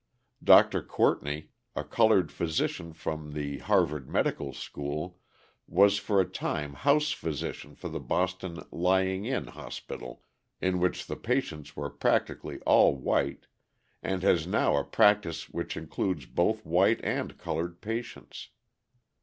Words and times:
Dr. 0.43 0.81
Courtney, 0.81 1.49
a 1.75 1.83
coloured 1.83 2.31
physician 2.31 2.91
from 2.91 3.33
the 3.33 3.59
Harvard 3.59 4.09
Medical 4.09 4.51
School, 4.51 5.19
was 5.67 5.99
for 5.99 6.19
a 6.19 6.25
time 6.27 6.73
house 6.73 7.11
physician 7.11 7.77
of 7.83 7.91
the 7.91 7.99
Boston 7.99 8.61
Lying 8.71 9.25
in 9.25 9.45
Hospital, 9.45 10.23
in 10.59 10.79
which 10.79 11.05
the 11.05 11.15
patients 11.15 11.75
were 11.75 11.91
practically 11.91 12.57
all 12.61 12.95
white, 12.95 13.45
and 14.01 14.23
has 14.23 14.47
now 14.47 14.75
a 14.75 14.83
practice 14.83 15.49
which 15.49 15.77
includes 15.77 16.25
both 16.25 16.65
white 16.65 16.99
and 17.03 17.37
coloured 17.37 17.79
patients. 17.79 18.49